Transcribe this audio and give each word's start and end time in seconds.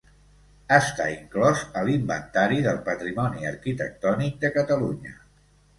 Està 0.77 1.05
inclòs 1.15 1.61
a 1.81 1.85
l’Inventari 1.89 2.59
del 2.69 2.81
Patrimoni 2.91 3.49
Arquitectònic 3.53 4.45
de 4.47 4.57
Catalunya. 4.59 5.19